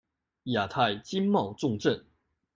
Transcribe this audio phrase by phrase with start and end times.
[0.45, 2.03] 亞太經貿重鎮